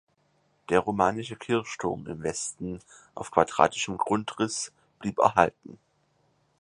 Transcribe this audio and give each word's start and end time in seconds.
Der 0.69 0.79
romanische 0.79 1.35
Kirchturm 1.35 2.07
im 2.07 2.23
Westen 2.23 2.79
auf 3.13 3.29
quadratischem 3.29 3.99
Grundriss 3.99 4.71
blieb 4.97 5.19
erhalten. 5.19 5.77